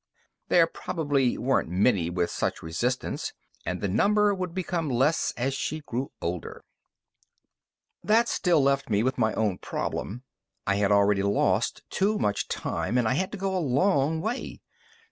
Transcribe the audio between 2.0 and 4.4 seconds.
with such resistance, and the number